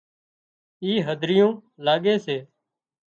اِي 0.83 0.91
هڌريون 1.07 1.53
لاڳي 1.85 2.15
سي 2.25 2.37